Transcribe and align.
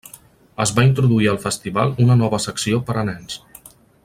Es 0.63 0.71
va 0.79 0.85
introduir 0.87 1.29
al 1.33 1.39
festival 1.45 1.95
una 2.07 2.19
nova 2.25 2.43
secció 2.49 2.85
per 2.89 3.01
a 3.03 3.09
nens. 3.11 3.41